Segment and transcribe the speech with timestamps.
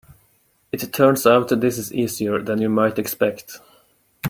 [0.71, 3.59] It turns out this is easier than you might expect.